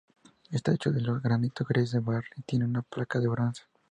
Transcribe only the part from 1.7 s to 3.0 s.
de Barre y tiene una